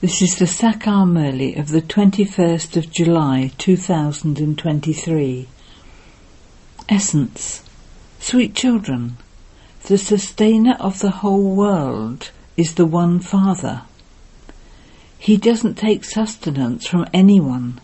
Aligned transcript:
This 0.00 0.22
is 0.22 0.36
the 0.36 0.46
Sakar 0.46 1.04
Murli 1.06 1.58
of 1.58 1.68
the 1.68 1.82
21st 1.82 2.78
of 2.78 2.90
July 2.90 3.52
2023. 3.58 5.46
Essence 6.88 7.62
Sweet 8.18 8.54
children, 8.54 9.18
the 9.88 9.98
sustainer 9.98 10.74
of 10.80 11.00
the 11.00 11.10
whole 11.10 11.54
world 11.54 12.30
is 12.56 12.76
the 12.76 12.86
one 12.86 13.20
Father. 13.20 13.82
He 15.18 15.36
doesn't 15.36 15.74
take 15.74 16.06
sustenance 16.06 16.86
from 16.86 17.06
anyone. 17.12 17.78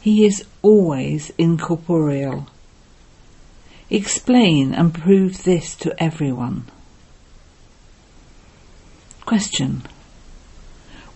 He 0.00 0.26
is 0.26 0.44
always 0.62 1.30
incorporeal. 1.38 2.48
Explain 3.88 4.74
and 4.74 4.92
prove 4.92 5.44
this 5.44 5.76
to 5.76 5.94
everyone. 6.02 6.64
Question 9.24 9.84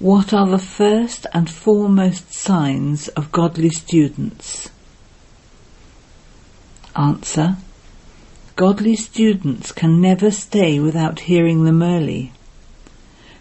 what 0.05 0.35
are 0.35 0.47
the 0.47 0.59
first 0.59 1.27
and 1.33 1.49
foremost 1.49 2.31
signs 2.31 3.09
of 3.17 3.33
godly 3.33 3.71
students? 3.71 4.69
Answer. 6.95 7.57
Godly 8.55 8.97
students 8.97 9.73
can 9.73 10.03
never 10.03 10.31
stay 10.31 10.79
without 10.79 11.21
hearing 11.21 11.65
the 11.65 11.71
Murli. 11.71 12.33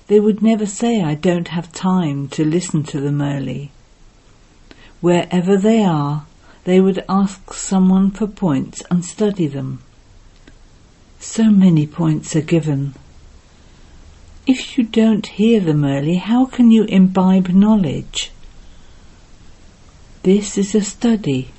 They 0.07 0.21
would 0.21 0.41
never 0.41 0.66
say, 0.66 1.02
I 1.02 1.16
don't 1.16 1.49
have 1.49 1.73
time 1.73 2.30
to 2.30 2.45
listen 2.45 2.84
to 2.84 3.02
the 3.02 3.09
Murli. 3.09 3.71
Wherever 5.02 5.57
they 5.57 5.84
are, 5.84 6.26
they 6.63 6.80
would 6.80 7.04
ask 7.09 7.52
someone 7.52 8.09
for 8.09 8.26
points 8.26 8.82
and 8.90 9.04
study 9.04 9.48
them. 9.48 9.84
So 11.20 11.52
many 11.52 11.85
points 11.85 12.38
are 12.38 12.41
given. 12.41 12.93
If 14.45 14.77
you 14.77 14.83
don't 14.83 15.25
hear 15.25 15.61
the 15.61 15.71
Murli, 15.71 16.20
how 16.20 16.45
can 16.45 16.70
you 16.70 16.84
imbibe 16.84 17.47
knowledge? 17.47 18.31
This 20.23 20.57
is 20.57 20.76
a 20.76 20.81
study. 20.81 21.51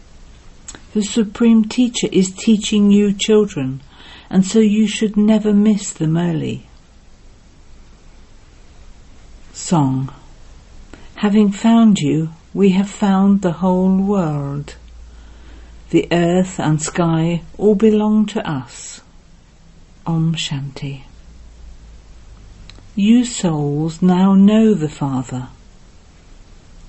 The 0.93 1.03
Supreme 1.03 1.65
Teacher 1.65 2.09
is 2.13 2.31
teaching 2.31 2.91
you 2.91 3.15
children, 3.15 3.81
and 4.29 4.45
so 4.45 4.59
you 4.59 4.87
should 4.87 5.17
never 5.17 5.55
miss 5.55 5.95
the 5.95 6.05
Murli. 6.05 6.65
Song 9.55 10.13
Having 11.17 11.53
found 11.53 12.01
you, 12.01 12.35
we 12.53 12.71
have 12.73 12.91
found 12.91 13.41
the 13.41 13.53
whole 13.53 13.97
world. 13.97 14.77
The 15.89 16.07
earth 16.13 16.61
and 16.61 16.83
sky 16.83 17.43
all 17.57 17.77
belong 17.77 18.27
to 18.27 18.47
us. 18.47 19.01
Om 20.07 20.35
Shanti. 20.35 21.05
You 22.97 23.25
souls 23.25 24.01
now 24.01 24.35
know 24.35 24.73
the 24.73 24.89
Father. 24.89 25.49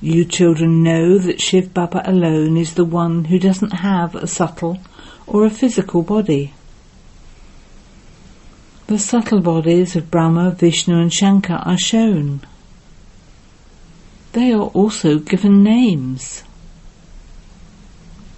You 0.02 0.24
children 0.24 0.84
know 0.84 1.18
that 1.18 1.42
Shiv 1.42 1.74
Baba 1.74 2.04
alone 2.06 2.58
is 2.58 2.76
the 2.76 2.86
one 2.86 3.26
who 3.26 3.40
doesn't 3.40 3.80
have 3.80 4.14
a 4.14 4.28
subtle 4.28 4.80
or 5.26 5.46
a 5.46 5.50
physical 5.50 6.04
body. 6.04 6.54
The 8.86 9.00
subtle 9.00 9.42
bodies 9.42 9.96
of 9.96 10.12
Brahma, 10.12 10.52
Vishnu 10.52 10.96
and 10.96 11.12
Shankar 11.12 11.58
are 11.66 11.78
shown. 11.78 12.42
They 14.34 14.54
are 14.54 14.68
also 14.76 15.18
given 15.18 15.64
names. 15.64 16.44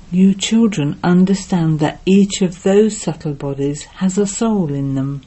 You 0.10 0.34
children 0.34 1.00
understand 1.04 1.80
that 1.80 2.00
each 2.06 2.42
of 2.42 2.64
those 2.64 2.96
subtle 2.96 3.34
bodies 3.34 3.84
has 4.00 4.18
a 4.18 4.26
soul 4.26 4.72
in 4.72 4.96
them. 4.96 5.24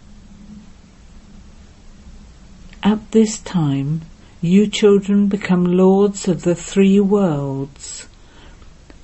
At 2.82 3.10
this 3.10 3.38
time, 3.38 4.00
you 4.40 4.66
children 4.66 5.26
become 5.26 5.66
lords 5.66 6.26
of 6.28 6.42
the 6.42 6.54
three 6.54 6.98
worlds. 6.98 8.08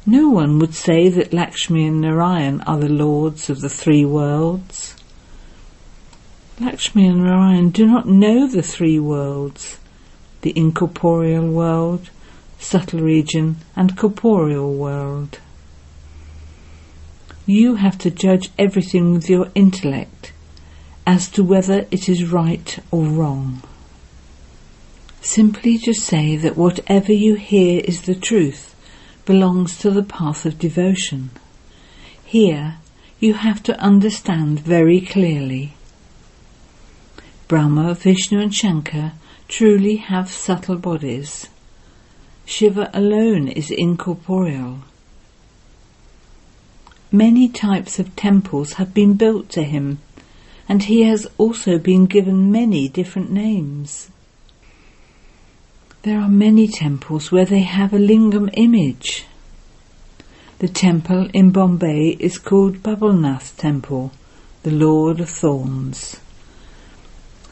No 0.07 0.31
one 0.31 0.59
would 0.61 0.75
say 0.75 1.11
that 1.11 1.35
Lakshmi 1.35 1.87
and 1.87 2.01
Narayan 2.01 2.63
are 2.63 2.79
the 2.79 2.89
lords 2.89 3.51
of 3.51 3.61
the 3.61 3.69
three 3.69 4.07
worlds. 4.07 4.95
Lakshmi 6.59 7.07
and 7.07 7.23
Narayan 7.23 7.69
do 7.69 7.85
not 7.85 8.09
know 8.09 8.47
the 8.47 8.63
three 8.63 8.99
worlds, 8.99 9.79
the 10.41 10.57
incorporeal 10.57 11.47
world, 11.47 12.09
subtle 12.59 13.01
region 13.01 13.57
and 13.77 13.95
corporeal 13.95 14.73
world. 14.73 15.39
You 17.45 17.75
have 17.75 17.99
to 17.99 18.11
judge 18.11 18.49
everything 18.59 19.13
with 19.13 19.29
your 19.29 19.49
intellect 19.55 20.33
as 21.07 21.29
to 21.29 21.45
whether 21.45 21.87
it 21.91 22.09
is 22.09 22.31
right 22.31 22.79
or 22.91 23.05
wrong. 23.05 23.63
Simply 25.21 25.79
just 25.79 26.05
say 26.05 26.37
that 26.37 26.57
whatever 26.57 27.13
you 27.13 27.37
hear 27.37 27.81
is 27.85 28.03
the 28.03 28.15
truth 28.15 28.75
belongs 29.25 29.79
to 29.79 29.91
the 29.91 30.03
path 30.03 30.45
of 30.45 30.59
devotion. 30.59 31.31
Here, 32.25 32.77
you 33.21 33.35
have 33.35 33.63
to 33.65 33.81
understand 33.81 34.61
very 34.61 35.01
clearly. 35.01 35.75
Brahma, 37.49 37.95
Vishnu 37.95 38.41
and 38.41 38.55
Shankar 38.55 39.13
truly 39.49 39.97
have 39.97 40.31
subtle 40.31 40.77
bodies. 40.77 41.49
Shiva 42.45 42.91
alone 42.93 43.49
is 43.49 43.71
incorporeal. 43.71 44.81
Many 47.13 47.49
types 47.49 47.99
of 47.99 48.15
temples 48.17 48.75
have 48.75 48.93
been 48.93 49.15
built 49.15 49.49
to 49.51 49.63
him 49.63 49.99
and 50.69 50.85
he 50.85 51.03
has 51.03 51.27
also 51.39 51.79
been 51.79 52.07
given 52.07 52.51
many 52.51 52.89
different 52.89 53.31
names. 53.31 54.11
There 56.03 56.21
are 56.21 56.29
many 56.29 56.69
temples 56.69 57.33
where 57.33 57.45
they 57.45 57.63
have 57.63 57.93
a 57.93 57.99
lingam 57.99 58.51
image. 58.55 59.27
The 60.59 60.69
temple 60.69 61.29
in 61.33 61.51
Bombay 61.51 62.17
is 62.19 62.39
called 62.39 62.83
Babulnath 62.83 63.57
Temple, 63.57 64.13
the 64.63 64.71
Lord 64.71 65.21
of 65.21 65.29
Thorns. 65.29 66.21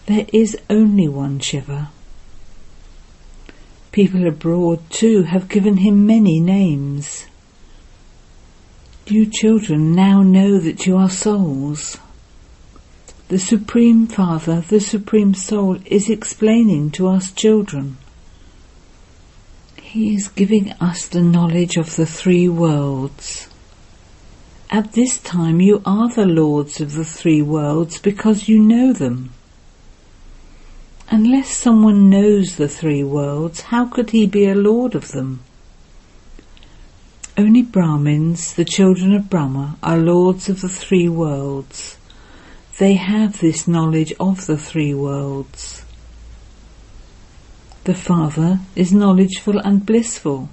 There 0.07 0.27
is 0.33 0.57
only 0.71 1.09
one 1.09 1.39
Shiva. 1.39 1.91
People 3.93 4.27
abroad 4.27 4.81
too 4.91 5.23
have 5.23 5.49
given 5.49 5.79
him 5.79 6.07
many 6.07 6.41
names. 6.41 7.27
You 9.07 9.27
children 9.27 9.95
now 9.95 10.23
know 10.23 10.59
that 10.59 10.87
you 10.87 10.97
are 10.97 11.11
souls. 11.11 11.99
The 13.29 13.39
Supreme 13.39 14.07
Father, 14.07 14.61
the 14.61 14.81
Supreme 14.81 15.33
Soul, 15.33 15.79
is 15.87 16.11
explaining 16.11 16.91
to 16.91 17.09
us 17.09 17.33
children. 17.33 17.97
He 19.81 20.15
is 20.15 20.29
giving 20.29 20.73
us 20.73 21.07
the 21.07 21.23
knowledge 21.23 21.79
of 21.79 21.97
the 21.97 22.05
three 22.05 22.51
worlds. 22.51 23.49
At 24.69 24.93
this 24.93 25.17
time 25.17 25.63
you 25.63 25.81
are 25.87 26.11
the 26.11 26.27
lords 26.27 26.83
of 26.83 26.93
the 26.93 27.05
three 27.05 27.41
worlds 27.41 27.99
because 27.99 28.47
you 28.47 28.59
know 28.59 28.93
them. 28.93 29.31
Unless 31.09 31.57
someone 31.57 32.11
knows 32.11 32.57
the 32.57 32.69
three 32.69 33.05
worlds, 33.05 33.63
how 33.63 33.87
could 33.87 34.11
he 34.11 34.27
be 34.27 34.47
a 34.47 34.55
lord 34.55 34.95
of 34.95 35.13
them? 35.13 35.41
Only 37.39 37.63
Brahmins, 37.63 38.53
the 38.53 38.67
children 38.67 39.15
of 39.15 39.31
Brahma, 39.31 39.79
are 39.83 39.97
lords 39.97 40.51
of 40.51 40.61
the 40.61 40.69
three 40.69 41.09
worlds. 41.09 41.97
They 42.79 42.95
have 42.95 43.39
this 43.39 43.69
knowledge 43.69 44.13
of 44.19 44.47
the 44.47 44.59
three 44.59 44.95
worlds. 44.95 45.85
The 47.85 47.95
Father 47.95 48.59
is 48.75 48.93
knowledgeful 48.93 49.59
and 49.61 49.87
blissful. 49.87 50.49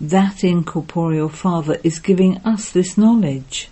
That 0.00 0.42
incorporeal 0.42 1.28
Father 1.28 1.78
is 1.84 2.00
giving 2.00 2.38
us 2.38 2.72
this 2.72 2.98
knowledge. 2.98 3.68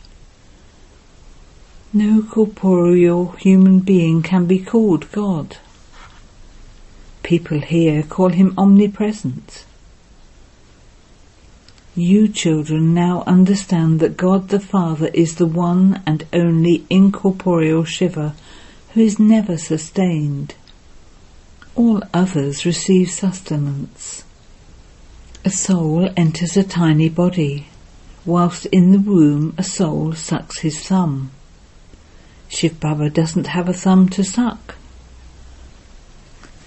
No 1.93 2.22
corporeal 2.22 3.32
human 3.32 3.81
being 3.81 4.22
can 4.22 4.47
be 4.47 4.60
called 4.60 5.10
God. 5.10 5.56
People 7.25 7.60
here 7.60 8.04
call 8.04 8.29
him 8.29 8.55
omnipresent. 8.56 9.64
You 11.96 12.28
children 12.28 12.94
now 12.94 13.25
understand 13.26 13.98
that 13.98 14.16
God 14.16 14.48
the 14.48 14.60
Father 14.60 15.08
is 15.08 15.34
the 15.34 15.46
one 15.46 16.00
and 16.06 16.25
only 16.32 16.87
incorporeal 16.88 17.82
Shiva 17.82 18.37
who 18.94 19.00
is 19.00 19.19
never 19.19 19.58
sustained. 19.58 20.54
All 21.75 22.00
others 22.14 22.64
receive 22.64 23.10
sustenance. 23.10 24.22
A 25.44 25.50
soul 25.50 26.08
enters 26.16 26.56
a 26.56 26.62
tiny 26.62 27.08
body, 27.08 27.66
whilst 28.25 28.66
in 28.66 28.93
the 28.93 29.00
womb 29.00 29.54
a 29.58 29.64
soul 29.64 30.12
sucks 30.12 30.60
his 30.60 30.78
thumb. 30.78 31.32
Shiv 32.48 32.78
Baba 32.78 33.10
doesn't 33.10 33.48
have 33.48 33.69
a 33.69 33.72
thumb 33.72 34.08
to 34.10 34.22
suck. 34.22 34.76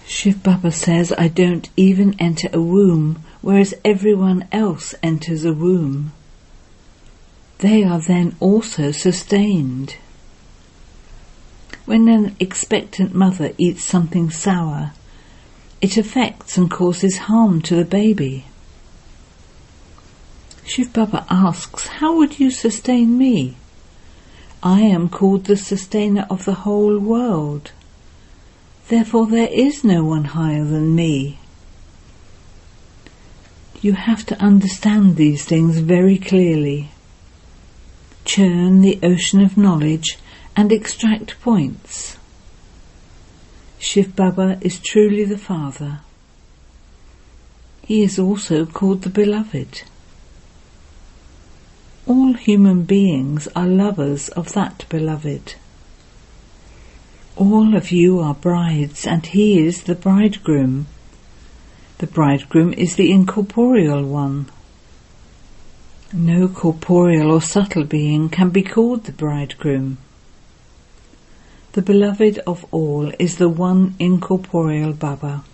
Shiv 0.05 0.43
Baba 0.43 0.71
says, 0.71 1.13
I 1.17 1.29
don't 1.29 1.69
even 1.77 2.15
enter 2.19 2.49
a 2.51 2.61
womb 2.61 3.23
whereas 3.43 3.75
everyone 3.85 4.47
else 4.51 4.95
enters 5.03 5.45
a 5.45 5.53
womb. 5.53 6.13
They 7.59 7.83
are 7.83 8.01
then 8.01 8.35
also 8.39 8.91
sustained. 8.91 9.97
When 11.85 12.07
an 12.07 12.35
expectant 12.39 13.13
mother 13.13 13.51
eats 13.57 13.83
something 13.83 14.31
sour, 14.31 14.93
It 15.81 15.97
affects 15.97 16.57
and 16.57 16.71
causes 16.71 17.27
harm 17.27 17.61
to 17.63 17.75
the 17.75 17.83
baby. 17.83 18.45
Shiv 20.63 20.93
Baba 20.93 21.25
asks, 21.29 21.87
How 21.99 22.15
would 22.15 22.39
you 22.39 22.51
sustain 22.51 23.17
me? 23.17 23.57
I 24.63 24.79
am 24.79 25.09
called 25.09 25.43
the 25.43 25.57
sustainer 25.57 26.25
of 26.29 26.45
the 26.45 26.53
whole 26.63 26.97
world. 26.99 27.73
Therefore 28.87 29.27
there 29.27 29.51
is 29.51 29.83
no 29.83 30.05
one 30.05 30.23
higher 30.23 30.63
than 30.63 30.95
me. 30.95 31.39
You 33.83 33.91
have 33.91 34.25
to 34.27 34.41
understand 34.41 35.17
these 35.17 35.43
things 35.43 35.79
very 35.79 36.17
clearly. 36.17 36.91
Churn 38.23 38.79
the 38.79 38.97
ocean 39.03 39.41
of 39.41 39.57
knowledge 39.57 40.17
and 40.55 40.71
extract 40.71 41.37
points. 41.41 42.15
Shiv 43.79 44.15
Baba 44.15 44.57
is 44.61 44.79
truly 44.79 45.25
the 45.25 45.37
Father. 45.37 45.99
He 47.81 48.03
is 48.03 48.17
also 48.17 48.65
called 48.65 49.01
the 49.01 49.09
Beloved. 49.09 49.83
All 52.07 52.35
human 52.35 52.83
beings 52.83 53.49
are 53.53 53.67
lovers 53.67 54.29
of 54.29 54.53
that 54.53 54.85
beloved. 54.87 55.55
All 57.35 57.75
of 57.75 57.91
you 57.91 58.21
are 58.21 58.33
brides, 58.33 59.05
and 59.05 59.25
he 59.25 59.59
is 59.59 59.83
the 59.83 59.95
bridegroom. 59.95 60.87
The 62.03 62.11
bridegroom 62.11 62.73
is 62.73 62.97
the 62.97 63.13
incorporeal 63.13 64.03
one. 64.03 64.47
No 66.11 66.49
corporeal 66.49 67.31
or 67.31 67.41
subtle 67.41 67.85
being 67.85 68.27
can 68.27 68.49
be 68.49 68.61
called 68.61 69.05
the 69.05 69.13
bridegroom. 69.13 69.99
The 71.71 71.81
beloved 71.81 72.39
of 72.39 72.65
all 72.71 73.13
is 73.19 73.37
the 73.37 73.47
one 73.47 73.95
incorporeal 73.99 74.91
Baba. 74.91 75.45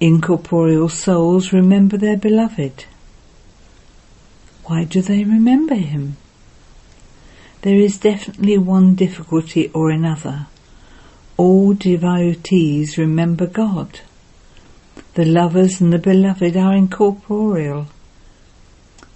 Incorporeal 0.00 0.88
souls 0.88 1.52
remember 1.52 1.98
their 1.98 2.16
beloved. 2.16 2.86
Why 4.64 4.84
do 4.84 5.02
they 5.02 5.24
remember 5.24 5.74
him? 5.74 6.16
There 7.60 7.76
is 7.76 7.98
definitely 7.98 8.56
one 8.56 8.94
difficulty 8.94 9.70
or 9.74 9.90
another. 9.90 10.46
All 11.36 11.74
devotees 11.74 12.96
remember 12.96 13.46
God. 13.46 14.00
The 15.14 15.24
lovers 15.24 15.80
and 15.80 15.92
the 15.92 15.98
beloved 15.98 16.56
are 16.56 16.74
incorporeal. 16.74 17.86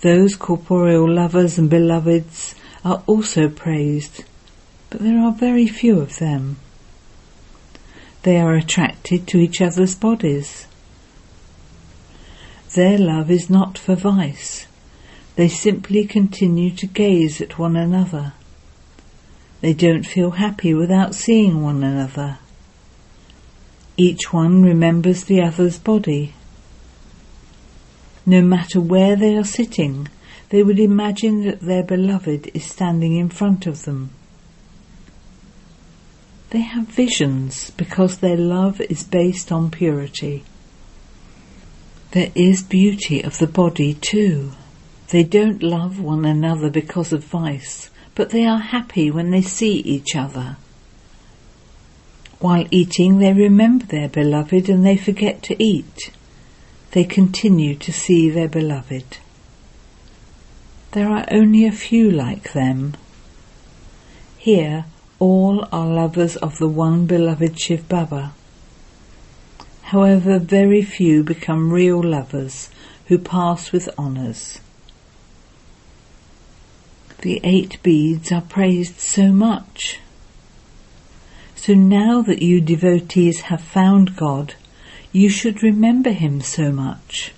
Those 0.00 0.36
corporeal 0.36 1.10
lovers 1.12 1.58
and 1.58 1.68
beloveds 1.68 2.54
are 2.84 3.02
also 3.08 3.48
praised, 3.48 4.22
but 4.90 5.00
there 5.00 5.18
are 5.18 5.32
very 5.32 5.66
few 5.66 6.00
of 6.00 6.20
them. 6.20 6.58
They 8.22 8.38
are 8.38 8.54
attracted 8.54 9.26
to 9.26 9.38
each 9.38 9.60
other's 9.60 9.96
bodies. 9.96 10.68
Their 12.74 12.96
love 12.98 13.28
is 13.28 13.50
not 13.50 13.76
for 13.76 13.96
vice. 13.96 14.66
They 15.34 15.48
simply 15.48 16.04
continue 16.04 16.70
to 16.76 16.86
gaze 16.86 17.40
at 17.40 17.58
one 17.58 17.74
another. 17.74 18.34
They 19.62 19.72
don't 19.72 20.06
feel 20.06 20.32
happy 20.32 20.74
without 20.74 21.16
seeing 21.16 21.60
one 21.62 21.82
another. 21.82 22.38
Each 24.00 24.32
one 24.32 24.62
remembers 24.62 25.24
the 25.24 25.42
other's 25.42 25.76
body. 25.76 26.32
No 28.24 28.40
matter 28.40 28.80
where 28.80 29.16
they 29.16 29.36
are 29.36 29.42
sitting, 29.42 30.06
they 30.50 30.62
would 30.62 30.78
imagine 30.78 31.44
that 31.44 31.62
their 31.62 31.82
beloved 31.82 32.48
is 32.54 32.64
standing 32.64 33.16
in 33.16 33.28
front 33.28 33.66
of 33.66 33.82
them. 33.82 34.10
They 36.50 36.60
have 36.60 36.86
visions 36.86 37.72
because 37.72 38.18
their 38.18 38.36
love 38.36 38.80
is 38.82 39.02
based 39.02 39.50
on 39.50 39.72
purity. 39.72 40.44
There 42.12 42.30
is 42.36 42.62
beauty 42.62 43.20
of 43.22 43.38
the 43.38 43.48
body 43.48 43.94
too. 43.94 44.52
They 45.08 45.24
don't 45.24 45.60
love 45.60 45.98
one 45.98 46.24
another 46.24 46.70
because 46.70 47.12
of 47.12 47.24
vice, 47.24 47.90
but 48.14 48.30
they 48.30 48.46
are 48.46 48.60
happy 48.60 49.10
when 49.10 49.32
they 49.32 49.42
see 49.42 49.80
each 49.80 50.14
other. 50.14 50.56
While 52.40 52.66
eating, 52.70 53.18
they 53.18 53.32
remember 53.32 53.86
their 53.86 54.08
beloved 54.08 54.68
and 54.68 54.84
they 54.84 54.96
forget 54.96 55.42
to 55.44 55.62
eat. 55.62 56.10
They 56.92 57.04
continue 57.04 57.74
to 57.76 57.92
see 57.92 58.30
their 58.30 58.48
beloved. 58.48 59.18
There 60.92 61.08
are 61.08 61.26
only 61.30 61.66
a 61.66 61.72
few 61.72 62.10
like 62.10 62.52
them. 62.52 62.94
Here, 64.36 64.86
all 65.18 65.66
are 65.72 65.86
lovers 65.86 66.36
of 66.36 66.58
the 66.58 66.68
one 66.68 67.06
beloved 67.06 67.58
Shiv 67.60 67.88
Baba. 67.88 68.32
However, 69.82 70.38
very 70.38 70.82
few 70.82 71.24
become 71.24 71.72
real 71.72 72.02
lovers 72.02 72.70
who 73.06 73.18
pass 73.18 73.72
with 73.72 73.88
honours 73.98 74.60
the 77.22 77.40
eight 77.42 77.82
beads 77.82 78.30
are 78.30 78.42
praised 78.42 79.00
so 79.00 79.32
much. 79.32 79.98
So 81.60 81.74
now 81.74 82.22
that 82.22 82.40
you 82.40 82.60
devotees 82.60 83.40
have 83.42 83.60
found 83.60 84.16
God, 84.16 84.54
you 85.12 85.28
should 85.28 85.60
remember 85.60 86.10
Him 86.10 86.40
so 86.40 86.70
much. 86.70 87.34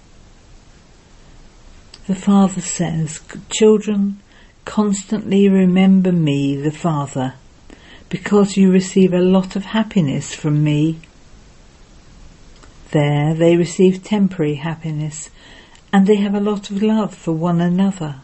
The 2.07 2.15
Father 2.15 2.61
says, 2.61 3.21
Children, 3.49 4.21
constantly 4.67 5.49
remember 5.49 6.13
me, 6.13 6.55
the 6.55 6.71
Father, 6.71 7.35
because 8.11 8.59
you 8.59 8.71
receive 8.71 9.15
a 9.15 9.21
lot 9.21 9.57
of 9.57 9.65
happiness 9.65 10.35
from 10.35 10.63
me. 10.63 11.01
There 12.91 13.33
they 13.35 13.57
receive 13.57 14.05
temporary 14.05 14.57
happiness 14.57 15.31
and 15.95 16.07
they 16.07 16.17
have 16.17 16.35
a 16.35 16.41
lot 16.41 16.71
of 16.71 16.83
love 16.83 17.15
for 17.15 17.33
one 17.33 17.63
another. 17.63 18.17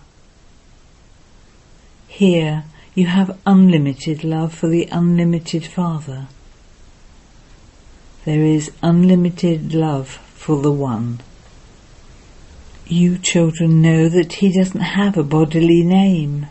Here 2.06 2.64
you 2.96 3.06
have 3.06 3.38
unlimited 3.44 4.24
love 4.24 4.54
for 4.54 4.68
the 4.68 4.88
unlimited 4.90 5.66
Father. 5.66 6.26
There 8.24 8.40
is 8.40 8.72
unlimited 8.82 9.74
love 9.74 10.08
for 10.08 10.62
the 10.62 10.72
One. 10.72 11.20
You 12.86 13.18
children 13.18 13.82
know 13.82 14.08
that 14.08 14.32
he 14.34 14.50
doesn't 14.50 14.80
have 14.80 15.18
a 15.18 15.22
bodily 15.22 15.82
name. 15.82 16.46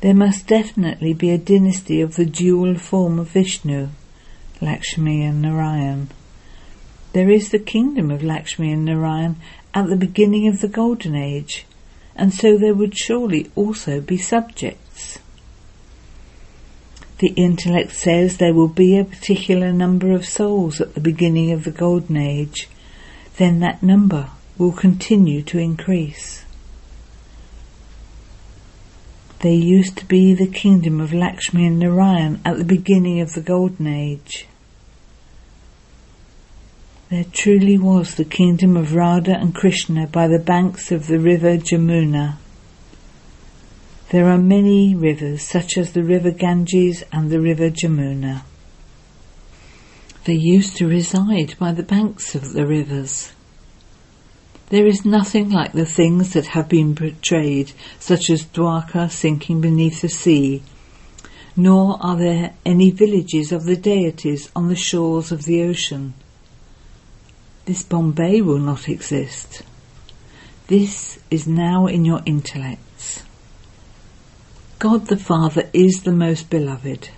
There 0.00 0.12
must 0.12 0.48
definitely 0.48 1.14
be 1.14 1.30
a 1.30 1.38
dynasty 1.38 2.00
of 2.00 2.16
the 2.16 2.26
dual 2.26 2.74
form 2.74 3.20
of 3.20 3.28
Vishnu, 3.28 3.90
Lakshmi 4.60 5.24
and 5.24 5.40
Narayan. 5.40 6.08
There 7.12 7.30
is 7.30 7.50
the 7.50 7.60
kingdom 7.60 8.10
of 8.10 8.24
Lakshmi 8.24 8.72
and 8.72 8.84
Narayan 8.84 9.36
at 9.72 9.86
the 9.86 9.96
beginning 9.96 10.48
of 10.48 10.62
the 10.62 10.68
Golden 10.68 11.14
Age, 11.14 11.64
and 12.16 12.34
so 12.34 12.58
there 12.58 12.74
would 12.74 12.98
surely 12.98 13.52
also 13.54 14.00
be 14.00 14.18
subjects. 14.18 14.87
The 17.18 17.32
intellect 17.34 17.92
says 17.92 18.36
there 18.36 18.54
will 18.54 18.68
be 18.68 18.96
a 18.96 19.04
particular 19.04 19.72
number 19.72 20.12
of 20.12 20.24
souls 20.24 20.80
at 20.80 20.94
the 20.94 21.00
beginning 21.00 21.50
of 21.50 21.64
the 21.64 21.72
Golden 21.72 22.16
Age, 22.16 22.68
then 23.38 23.58
that 23.60 23.82
number 23.82 24.30
will 24.56 24.72
continue 24.72 25.42
to 25.42 25.58
increase. 25.58 26.44
There 29.40 29.52
used 29.52 29.96
to 29.98 30.04
be 30.06 30.34
the 30.34 30.48
kingdom 30.48 31.00
of 31.00 31.12
Lakshmi 31.12 31.66
and 31.66 31.78
Narayan 31.78 32.40
at 32.44 32.58
the 32.58 32.64
beginning 32.64 33.20
of 33.20 33.34
the 33.34 33.40
Golden 33.40 33.86
Age. 33.86 34.46
There 37.08 37.24
truly 37.24 37.78
was 37.78 38.14
the 38.14 38.24
kingdom 38.24 38.76
of 38.76 38.94
Radha 38.94 39.32
and 39.32 39.54
Krishna 39.54 40.06
by 40.06 40.28
the 40.28 40.38
banks 40.38 40.92
of 40.92 41.06
the 41.06 41.18
river 41.18 41.56
Jamuna. 41.56 42.36
There 44.10 44.30
are 44.30 44.38
many 44.38 44.94
rivers, 44.94 45.42
such 45.42 45.76
as 45.76 45.92
the 45.92 46.02
river 46.02 46.30
Ganges 46.30 47.04
and 47.12 47.30
the 47.30 47.42
river 47.42 47.68
Jamuna. 47.68 48.40
They 50.24 50.32
used 50.32 50.76
to 50.78 50.88
reside 50.88 51.58
by 51.58 51.72
the 51.72 51.82
banks 51.82 52.34
of 52.34 52.54
the 52.54 52.66
rivers. 52.66 53.32
There 54.70 54.86
is 54.86 55.04
nothing 55.04 55.50
like 55.50 55.72
the 55.72 55.84
things 55.84 56.32
that 56.32 56.46
have 56.48 56.70
been 56.70 56.94
portrayed, 56.94 57.72
such 57.98 58.30
as 58.30 58.46
Dwarka 58.46 59.10
sinking 59.10 59.60
beneath 59.60 60.00
the 60.00 60.08
sea, 60.08 60.62
nor 61.54 61.98
are 62.00 62.16
there 62.16 62.54
any 62.64 62.90
villages 62.90 63.52
of 63.52 63.64
the 63.64 63.76
deities 63.76 64.50
on 64.56 64.68
the 64.68 64.76
shores 64.76 65.30
of 65.32 65.44
the 65.44 65.62
ocean. 65.62 66.14
This 67.66 67.82
Bombay 67.82 68.40
will 68.40 68.58
not 68.58 68.88
exist. 68.88 69.62
This 70.68 71.18
is 71.30 71.46
now 71.46 71.86
in 71.86 72.06
your 72.06 72.22
intellects. 72.24 73.22
God 74.78 75.06
the 75.06 75.16
Father 75.16 75.68
is 75.72 76.02
the 76.02 76.12
most 76.12 76.50
beloved. 76.50 77.10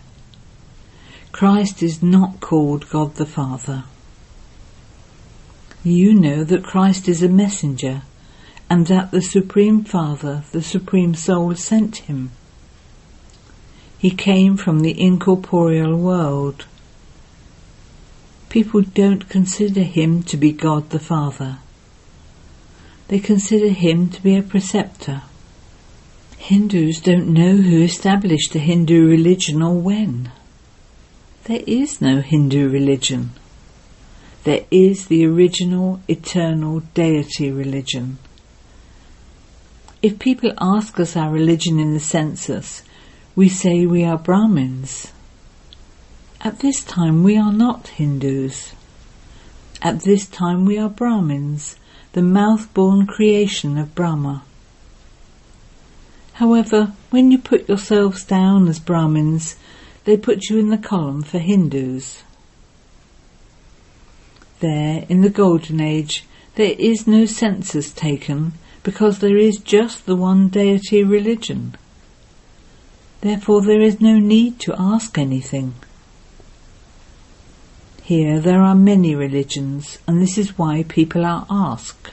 Christ 1.33 1.83
is 1.83 2.02
not 2.02 2.40
called 2.40 2.88
God 2.88 3.17
the 3.17 3.26
Father. 3.26 3.85
You 5.83 6.14
know 6.14 6.45
that 6.45 6.64
Christ 6.64 7.09
is 7.09 7.23
a 7.23 7.29
messenger 7.29 8.02
and 8.69 8.87
that 8.87 9.11
the 9.11 9.23
Supreme 9.23 9.85
Father, 9.85 10.45
the 10.52 10.62
Supreme 10.62 11.14
Soul, 11.14 11.55
sent 11.55 11.99
him. 11.99 12.31
He 13.99 14.11
came 14.11 14.57
from 14.57 14.81
the 14.81 14.99
incorporeal 15.00 15.97
world 15.97 16.67
people 18.50 18.83
don't 18.83 19.29
consider 19.29 19.83
him 19.83 20.23
to 20.25 20.37
be 20.37 20.52
God 20.52 20.90
the 20.90 20.99
Father. 20.99 21.59
They 23.09 23.21
consider 23.21 23.69
him 23.69 24.11
to 24.11 24.23
be 24.23 24.37
a 24.37 24.43
preceptor. 24.43 25.23
Hindus 26.40 27.00
don't 27.00 27.28
know 27.28 27.59
who 27.59 27.82
established 27.82 28.54
the 28.54 28.59
Hindu 28.59 29.06
religion 29.06 29.62
or 29.62 29.75
when. 29.75 30.32
There 31.44 31.62
is 31.66 32.00
no 32.00 32.23
Hindu 32.23 32.70
religion. 32.70 33.32
There 34.44 34.64
is 34.70 35.06
the 35.06 35.26
original, 35.26 36.00
eternal 36.09 36.80
deity 36.94 37.52
religion. 37.52 38.18
If 40.02 40.18
people 40.18 40.52
ask 40.59 40.99
us 40.99 41.14
our 41.14 41.30
religion 41.30 41.78
in 41.78 41.92
the 41.92 42.00
census, 42.00 42.82
we 43.37 43.49
say 43.50 43.85
we 43.85 44.02
are 44.02 44.18
Brahmins. 44.18 45.12
At 46.40 46.61
this 46.61 46.82
time 46.82 47.23
we 47.23 47.37
are 47.37 47.52
not 47.52 47.88
Hindus. 47.88 48.73
At 49.82 50.00
this 50.00 50.26
time 50.26 50.64
we 50.64 50.78
are 50.78 50.88
Brahmins, 50.88 51.76
the 52.12 52.23
mouth-born 52.23 53.06
creation 53.06 53.76
of 53.76 53.94
Brahma. 53.94 54.42
However, 56.40 56.94
when 57.11 57.30
you 57.30 57.37
put 57.37 57.68
yourselves 57.68 58.25
down 58.25 58.66
as 58.66 58.78
Brahmins, 58.78 59.56
they 60.04 60.16
put 60.16 60.49
you 60.49 60.56
in 60.56 60.70
the 60.70 60.78
column 60.78 61.23
for 61.23 61.38
Hindus. 61.38 62.23
There, 64.61 65.04
in 65.11 65.20
the 65.20 65.28
Golden 65.28 65.82
Age, 65.82 66.25
there 66.54 66.75
is 66.78 67.06
no 67.06 67.26
census 67.26 67.92
taken 67.92 68.54
because 68.82 69.18
there 69.18 69.37
is 69.37 69.59
just 69.59 70.06
the 70.06 70.16
one 70.16 70.49
deity 70.49 71.04
religion. 71.04 71.75
Therefore 73.20 73.61
there 73.61 73.82
is 73.82 74.00
no 74.00 74.18
need 74.18 74.59
to 74.61 74.75
ask 74.78 75.18
anything. 75.18 75.75
Here 78.02 78.40
there 78.40 78.62
are 78.62 78.75
many 78.75 79.14
religions, 79.14 79.99
and 80.09 80.23
this 80.23 80.38
is 80.38 80.56
why 80.56 80.85
people 80.85 81.26
are 81.26 81.47
asked. 81.50 82.12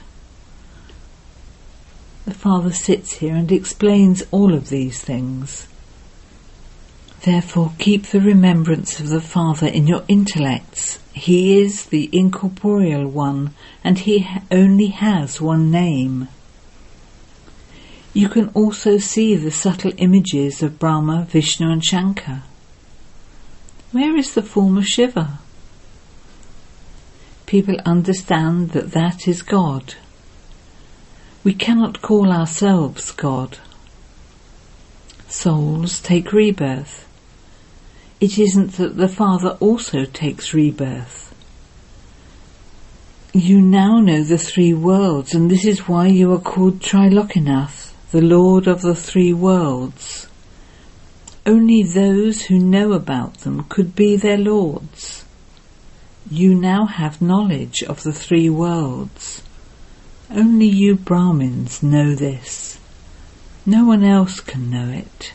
The 2.28 2.34
Father 2.34 2.74
sits 2.74 3.14
here 3.14 3.34
and 3.34 3.50
explains 3.50 4.22
all 4.30 4.52
of 4.52 4.68
these 4.68 5.00
things. 5.00 5.66
Therefore 7.22 7.72
keep 7.78 8.08
the 8.08 8.20
remembrance 8.20 9.00
of 9.00 9.08
the 9.08 9.22
Father 9.22 9.66
in 9.66 9.86
your 9.86 10.04
intellects. 10.08 10.98
He 11.14 11.58
is 11.58 11.86
the 11.86 12.10
incorporeal 12.12 13.08
one, 13.08 13.54
and 13.82 14.00
he 14.00 14.28
only 14.50 14.88
has 14.88 15.40
one 15.40 15.70
name. 15.70 16.28
You 18.12 18.28
can 18.28 18.50
also 18.50 18.98
see 18.98 19.34
the 19.34 19.50
subtle 19.50 19.92
images 19.96 20.62
of 20.62 20.78
Brahma, 20.78 21.26
Vishnu 21.30 21.70
and 21.70 21.82
Shankar. 21.82 22.42
Where 23.90 24.14
is 24.18 24.34
the 24.34 24.42
form 24.42 24.76
of 24.76 24.86
Shiva? 24.86 25.38
people 27.46 27.76
understand 27.86 28.72
that 28.72 28.90
that 28.90 29.26
is 29.26 29.40
God. 29.40 29.94
We 31.44 31.54
cannot 31.54 32.02
call 32.02 32.32
ourselves 32.32 33.12
God. 33.12 33.58
Souls 35.28 36.00
take 36.00 36.32
rebirth. 36.32 37.06
It 38.20 38.38
isn't 38.38 38.72
that 38.72 38.96
the 38.96 39.08
Father 39.08 39.50
also 39.60 40.04
takes 40.04 40.52
rebirth. 40.52 41.34
You 43.32 43.60
now 43.60 44.00
know 44.00 44.24
the 44.24 44.38
three 44.38 44.74
worlds, 44.74 45.34
and 45.34 45.50
this 45.50 45.64
is 45.64 45.86
why 45.86 46.06
you 46.08 46.32
are 46.32 46.40
called 46.40 46.80
Trilokanath, 46.80 47.92
the 48.10 48.22
Lord 48.22 48.66
of 48.66 48.82
the 48.82 48.94
three 48.94 49.32
worlds. 49.32 50.28
Only 51.46 51.82
those 51.82 52.42
who 52.46 52.58
know 52.58 52.92
about 52.92 53.38
them 53.38 53.64
could 53.68 53.94
be 53.94 54.16
their 54.16 54.38
lords. 54.38 55.24
You 56.30 56.54
now 56.54 56.86
have 56.86 57.22
knowledge 57.22 57.82
of 57.82 58.02
the 58.02 58.12
three 58.12 58.50
worlds. 58.50 59.42
Only 60.30 60.66
you 60.66 60.96
Brahmins 60.96 61.82
know 61.82 62.14
this. 62.14 62.78
No 63.64 63.86
one 63.86 64.04
else 64.04 64.40
can 64.40 64.70
know 64.70 64.90
it. 64.90 65.32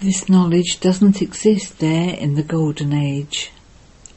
This 0.00 0.28
knowledge 0.28 0.78
doesn't 0.78 1.22
exist 1.22 1.78
there 1.78 2.14
in 2.14 2.34
the 2.34 2.42
Golden 2.42 2.92
Age. 2.92 3.50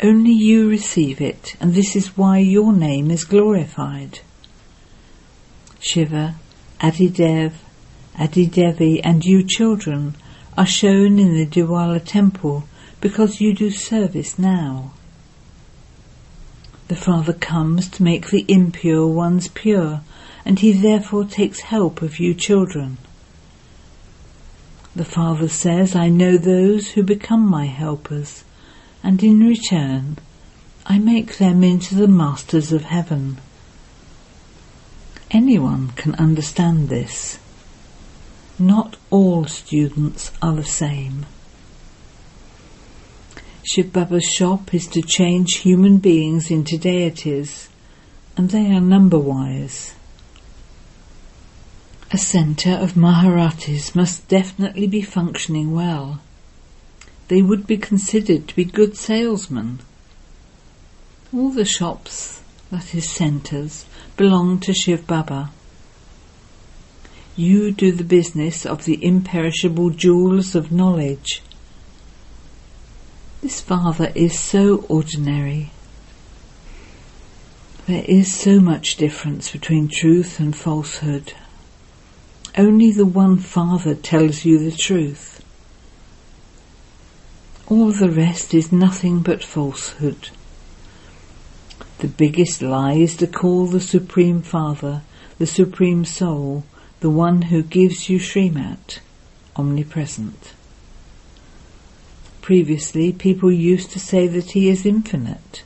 Only 0.01 0.31
you 0.31 0.69
receive 0.69 1.21
it, 1.21 1.55
and 1.61 1.73
this 1.73 1.95
is 1.95 2.17
why 2.17 2.39
your 2.39 2.73
name 2.73 3.09
is 3.11 3.23
glorified. 3.23 4.19
Shiva, 5.79 6.35
Adidev, 6.81 7.53
Adidevi, 8.17 8.99
and 9.05 9.23
you 9.23 9.43
children 9.43 10.15
are 10.57 10.65
shown 10.65 11.17
in 11.17 11.33
the 11.33 11.45
Dilwala 11.45 12.03
temple 12.03 12.65
because 12.99 13.39
you 13.39 13.53
do 13.53 13.71
service 13.71 14.37
now. 14.37 14.91
The 16.93 16.99
Father 16.99 17.33
comes 17.33 17.89
to 17.89 18.03
make 18.03 18.29
the 18.29 18.45
impure 18.47 19.07
ones 19.07 19.47
pure, 19.47 20.01
and 20.45 20.59
he 20.59 20.71
therefore 20.73 21.25
takes 21.25 21.61
help 21.61 22.03
of 22.03 22.19
you 22.19 22.35
children. 22.35 22.99
The 24.95 25.03
Father 25.03 25.49
says, 25.49 25.95
I 25.95 26.09
know 26.09 26.37
those 26.37 26.91
who 26.91 27.01
become 27.01 27.49
my 27.49 27.65
helpers, 27.65 28.43
and 29.01 29.23
in 29.23 29.39
return 29.39 30.19
I 30.85 30.99
make 30.99 31.39
them 31.39 31.63
into 31.63 31.95
the 31.95 32.07
masters 32.07 32.71
of 32.71 32.83
heaven. 32.83 33.39
Anyone 35.31 35.93
can 35.95 36.13
understand 36.13 36.89
this. 36.89 37.39
Not 38.59 38.97
all 39.09 39.45
students 39.45 40.31
are 40.43 40.53
the 40.53 40.63
same. 40.63 41.25
Shiv 43.65 43.93
Baba's 43.93 44.25
shop 44.25 44.73
is 44.73 44.87
to 44.87 45.01
change 45.01 45.59
human 45.59 45.97
beings 45.97 46.51
into 46.51 46.77
deities, 46.77 47.69
and 48.35 48.49
they 48.49 48.69
are 48.73 48.81
number-wise. 48.81 49.93
A 52.11 52.17
centre 52.17 52.73
of 52.73 52.97
Maharatis 52.97 53.95
must 53.95 54.27
definitely 54.27 54.85
be 54.85 55.01
functioning 55.01 55.71
well. 55.71 56.19
They 57.29 57.41
would 57.41 57.65
be 57.65 57.77
considered 57.77 58.49
to 58.49 58.55
be 58.55 58.65
good 58.65 58.97
salesmen. 58.97 59.79
All 61.33 61.49
the 61.49 61.63
shops, 61.63 62.41
that 62.69 62.93
is 62.93 63.09
centres, 63.09 63.85
belong 64.17 64.59
to 64.59 64.73
Shiv 64.73 65.07
Baba. 65.07 65.51
You 67.37 67.71
do 67.71 67.93
the 67.93 68.03
business 68.03 68.65
of 68.65 68.83
the 68.83 69.03
imperishable 69.03 69.91
jewels 69.91 70.53
of 70.53 70.69
knowledge 70.69 71.41
this 73.43 73.59
father 73.59 74.09
is 74.15 74.39
so 74.39 74.85
ordinary. 74.87 75.69
There 77.87 78.05
is 78.07 78.33
so 78.33 78.61
much 78.61 78.95
difference 78.95 79.51
between 79.51 79.89
truth 79.89 80.39
and 80.39 80.55
falsehood. 80.55 81.33
Only 82.57 82.93
the 82.93 83.05
one 83.05 83.37
Father 83.37 83.95
tells 83.95 84.45
you 84.45 84.59
the 84.59 84.75
truth. 84.75 85.43
All 87.67 87.91
the 87.91 88.09
rest 88.09 88.53
is 88.53 88.71
nothing 88.71 89.19
but 89.19 89.43
falsehood. 89.43 90.29
The 91.97 92.07
biggest 92.07 92.61
lie 92.61 92.93
is 92.93 93.17
to 93.17 93.27
call 93.27 93.65
the 93.65 93.81
Supreme 93.81 94.41
Father, 94.41 95.01
the 95.37 95.47
Supreme 95.47 96.05
Soul, 96.05 96.63
the 97.01 97.09
one 97.09 97.43
who 97.43 97.61
gives 97.61 98.07
you 98.07 98.19
Srimat, 98.19 98.99
omnipresent. 99.57 100.53
Previously, 102.43 103.13
people 103.13 103.53
used 103.53 103.91
to 103.91 103.99
say 104.01 104.27
that 104.27 104.51
he 104.51 104.67
is 104.67 104.85
infinite. 104.85 105.63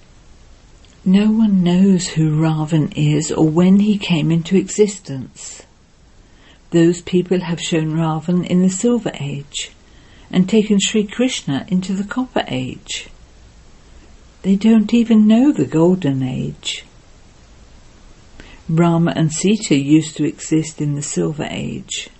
No 1.03 1.31
one 1.31 1.63
knows 1.63 2.09
who 2.09 2.39
Ravan 2.39 2.93
is 2.95 3.31
or 3.31 3.49
when 3.49 3.79
he 3.79 3.97
came 3.97 4.31
into 4.31 4.55
existence. 4.55 5.63
Those 6.69 7.01
people 7.01 7.39
have 7.39 7.59
shown 7.59 7.95
Ravan 7.95 8.45
in 8.45 8.61
the 8.61 8.69
Silver 8.69 9.11
Age 9.19 9.71
and 10.29 10.47
taken 10.47 10.77
Sri 10.79 11.03
Krishna 11.03 11.65
into 11.67 11.93
the 11.93 12.03
Copper 12.03 12.43
Age. 12.47 13.09
They 14.43 14.55
don't 14.55 14.93
even 14.93 15.25
know 15.25 15.51
the 15.51 15.65
Golden 15.65 16.21
Age. 16.21 16.85
Rama 18.69 19.13
and 19.15 19.33
Sita 19.33 19.75
used 19.75 20.15
to 20.17 20.25
exist 20.25 20.79
in 20.79 20.93
the 20.93 21.01
Silver 21.01 21.47
Age. 21.49 22.11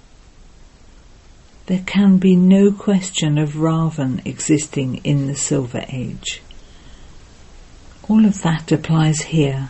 There 1.67 1.83
can 1.85 2.17
be 2.17 2.37
no 2.37 2.71
question 2.71 3.37
of 3.37 3.55
Ravan 3.55 4.25
existing 4.25 5.01
in 5.03 5.27
the 5.27 5.35
Silver 5.35 5.83
Age. 5.89 6.41
All 8.07 8.25
of 8.25 8.41
that 8.43 8.71
applies 8.71 9.23
here. 9.23 9.67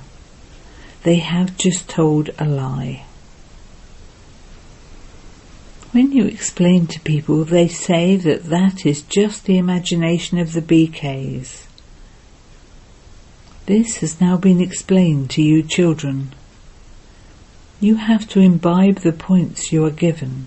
They 1.01 1.15
have 1.15 1.57
just 1.57 1.89
told 1.89 2.29
a 2.37 2.45
lie. 2.45 3.03
When 5.91 6.11
you 6.11 6.25
explain 6.25 6.85
to 6.85 6.99
people, 6.99 7.43
they 7.43 7.67
say 7.67 8.15
that 8.15 8.43
that 8.43 8.85
is 8.85 9.01
just 9.01 9.45
the 9.45 9.57
imagination 9.57 10.37
of 10.37 10.53
the 10.53 10.61
BKs. 10.61 11.65
This 13.65 13.97
has 13.97 14.21
now 14.21 14.37
been 14.37 14.61
explained 14.61 15.31
to 15.31 15.41
you 15.41 15.63
children. 15.63 16.35
You 17.79 17.95
have 17.95 18.29
to 18.29 18.39
imbibe 18.39 18.99
the 18.99 19.13
points 19.13 19.71
you 19.71 19.83
are 19.83 19.89
given. 19.89 20.45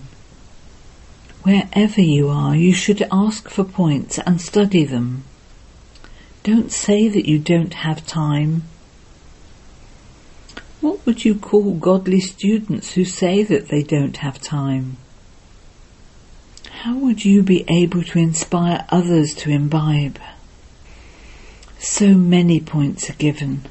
Wherever 1.43 2.01
you 2.01 2.29
are, 2.29 2.55
you 2.55 2.71
should 2.71 3.07
ask 3.11 3.49
for 3.49 3.63
points 3.63 4.19
and 4.19 4.39
study 4.39 4.85
them. 4.85 5.23
Don't 6.43 6.71
say 6.71 7.07
that 7.07 7.27
you 7.27 7.39
don't 7.39 7.73
have 7.73 8.05
time. 8.05 8.63
What 10.81 11.03
would 11.05 11.25
you 11.25 11.33
call 11.33 11.73
godly 11.73 12.19
students 12.19 12.93
who 12.93 13.05
say 13.05 13.41
that 13.41 13.69
they 13.69 13.81
don't 13.81 14.17
have 14.17 14.39
time? 14.39 14.97
How 16.69 16.95
would 16.97 17.25
you 17.25 17.41
be 17.41 17.65
able 17.67 18.03
to 18.03 18.19
inspire 18.19 18.85
others 18.89 19.33
to 19.35 19.49
imbibe? 19.49 20.19
So 21.79 22.13
many 22.13 22.59
points 22.59 23.09
are 23.09 23.13
given. 23.13 23.63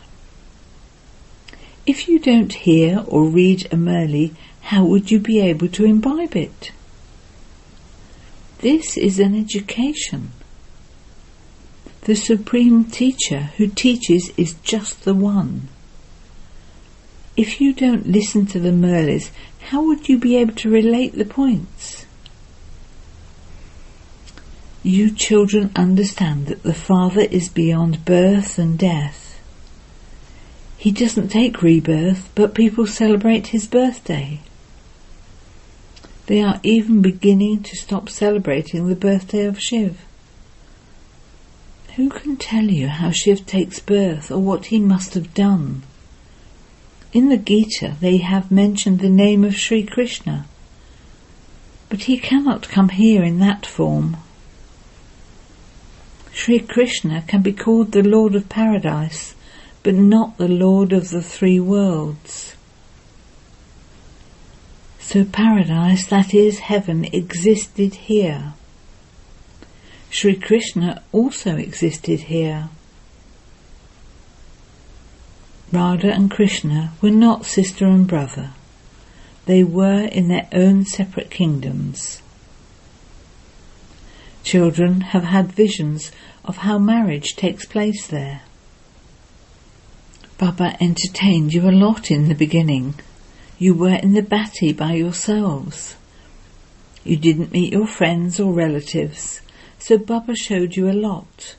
If 1.86 2.08
you 2.08 2.18
don't 2.18 2.52
hear 2.52 3.04
or 3.06 3.24
read 3.26 3.66
a 3.66 3.76
Murli, 3.76 4.34
how 4.60 4.84
would 4.84 5.12
you 5.12 5.20
be 5.20 5.38
able 5.40 5.68
to 5.68 5.84
imbibe 5.84 6.34
it? 6.34 6.72
This 8.60 8.98
is 8.98 9.18
an 9.18 9.34
education. 9.34 10.32
The 12.02 12.14
Supreme 12.14 12.84
Teacher 12.84 13.50
who 13.56 13.68
teaches 13.68 14.32
is 14.36 14.54
just 14.62 15.04
the 15.04 15.14
one. 15.14 15.68
If 17.38 17.58
you 17.58 17.72
don't 17.72 18.06
listen 18.06 18.44
to 18.46 18.60
the 18.60 18.70
Murlis, 18.70 19.30
how 19.68 19.82
would 19.86 20.10
you 20.10 20.18
be 20.18 20.36
able 20.36 20.54
to 20.56 20.68
relate 20.68 21.16
the 21.16 21.24
points? 21.24 22.04
You 24.82 25.10
children 25.10 25.70
understand 25.74 26.46
that 26.48 26.62
the 26.62 26.74
Father 26.74 27.22
is 27.22 27.48
beyond 27.48 28.04
birth 28.04 28.58
and 28.58 28.78
death. 28.78 29.40
He 30.76 30.90
doesn't 30.90 31.28
take 31.28 31.62
rebirth, 31.62 32.28
but 32.34 32.54
people 32.54 32.86
celebrate 32.86 33.48
his 33.48 33.66
birthday. 33.66 34.40
They 36.30 36.42
are 36.42 36.60
even 36.62 37.02
beginning 37.02 37.64
to 37.64 37.74
stop 37.74 38.08
celebrating 38.08 38.86
the 38.86 38.94
birthday 38.94 39.46
of 39.46 39.60
Shiv. 39.60 40.04
Who 41.96 42.08
can 42.08 42.36
tell 42.36 42.66
you 42.66 42.86
how 42.86 43.10
Shiv 43.10 43.46
takes 43.46 43.80
birth 43.80 44.30
or 44.30 44.38
what 44.38 44.66
he 44.66 44.78
must 44.78 45.14
have 45.14 45.34
done? 45.34 45.82
In 47.12 47.30
the 47.30 47.36
Gita 47.36 47.96
they 48.00 48.18
have 48.18 48.52
mentioned 48.52 49.00
the 49.00 49.08
name 49.08 49.42
of 49.42 49.56
Sri 49.56 49.82
Krishna, 49.82 50.46
but 51.88 52.02
he 52.04 52.16
cannot 52.16 52.68
come 52.68 52.90
here 52.90 53.24
in 53.24 53.40
that 53.40 53.66
form. 53.66 54.16
Sri 56.30 56.60
Krishna 56.60 57.24
can 57.26 57.42
be 57.42 57.52
called 57.52 57.90
the 57.90 58.04
Lord 58.04 58.36
of 58.36 58.48
Paradise, 58.48 59.34
but 59.82 59.94
not 59.94 60.38
the 60.38 60.46
Lord 60.46 60.92
of 60.92 61.10
the 61.10 61.22
three 61.22 61.58
worlds. 61.58 62.54
So 65.10 65.24
paradise, 65.24 66.06
that 66.06 66.32
is 66.32 66.60
heaven, 66.60 67.04
existed 67.04 67.94
here. 67.94 68.52
Sri 70.08 70.36
Krishna 70.36 71.02
also 71.10 71.56
existed 71.56 72.20
here. 72.20 72.68
Radha 75.72 76.12
and 76.12 76.30
Krishna 76.30 76.92
were 77.02 77.10
not 77.10 77.44
sister 77.44 77.86
and 77.86 78.06
brother. 78.06 78.52
They 79.46 79.64
were 79.64 80.04
in 80.04 80.28
their 80.28 80.46
own 80.52 80.84
separate 80.84 81.28
kingdoms. 81.28 82.22
Children 84.44 85.00
have 85.00 85.24
had 85.24 85.50
visions 85.50 86.12
of 86.44 86.58
how 86.58 86.78
marriage 86.78 87.34
takes 87.34 87.66
place 87.66 88.06
there. 88.06 88.42
Baba 90.38 90.76
entertained 90.80 91.52
you 91.52 91.68
a 91.68 91.72
lot 91.72 92.12
in 92.12 92.28
the 92.28 92.36
beginning. 92.36 92.94
You 93.60 93.74
were 93.74 93.94
in 93.94 94.14
the 94.14 94.22
bhatthi 94.22 94.74
by 94.74 94.94
yourselves. 94.94 95.94
You 97.04 97.18
didn't 97.18 97.52
meet 97.52 97.74
your 97.74 97.86
friends 97.86 98.40
or 98.40 98.54
relatives, 98.54 99.42
so 99.78 99.98
Baba 99.98 100.34
showed 100.34 100.76
you 100.76 100.90
a 100.90 100.96
lot, 100.96 101.56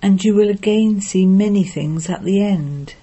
and 0.00 0.22
you 0.22 0.32
will 0.32 0.48
again 0.48 1.00
see 1.00 1.26
many 1.26 1.64
things 1.64 2.08
at 2.08 2.22
the 2.22 2.40
end. 2.40 2.94